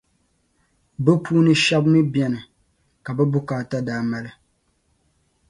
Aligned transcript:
bɛ 1.03 1.11
puuni 1.23 1.53
shεba 1.63 1.87
mi 1.93 2.01
beni 2.13 2.39
ka 3.03 3.11
bɛ 3.17 3.23
bukaata 3.31 3.77
daa 3.87 4.01
mali 4.09 4.31